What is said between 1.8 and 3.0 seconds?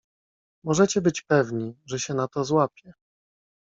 że się na to złapie."